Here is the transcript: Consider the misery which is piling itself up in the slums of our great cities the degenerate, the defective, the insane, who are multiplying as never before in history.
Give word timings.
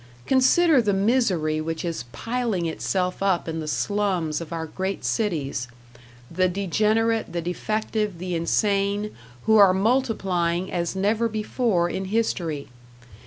Consider 0.25 0.81
the 0.81 0.95
misery 0.95 1.61
which 1.61 1.85
is 1.85 2.05
piling 2.11 2.65
itself 2.65 3.21
up 3.21 3.47
in 3.47 3.59
the 3.59 3.67
slums 3.67 4.41
of 4.41 4.51
our 4.51 4.65
great 4.65 5.05
cities 5.05 5.67
the 6.31 6.47
degenerate, 6.49 7.31
the 7.33 7.39
defective, 7.39 8.17
the 8.17 8.33
insane, 8.33 9.15
who 9.45 9.57
are 9.57 9.75
multiplying 9.75 10.71
as 10.71 10.95
never 10.95 11.27
before 11.29 11.87
in 11.87 12.05
history. 12.05 12.69